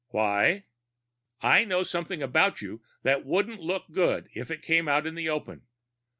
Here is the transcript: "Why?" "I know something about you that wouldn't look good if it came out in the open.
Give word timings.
"Why?" 0.07 0.63
"I 1.43 1.63
know 1.63 1.83
something 1.83 2.23
about 2.23 2.59
you 2.59 2.81
that 3.03 3.23
wouldn't 3.23 3.61
look 3.61 3.91
good 3.91 4.29
if 4.33 4.49
it 4.49 4.63
came 4.63 4.87
out 4.87 5.05
in 5.05 5.13
the 5.13 5.29
open. 5.29 5.67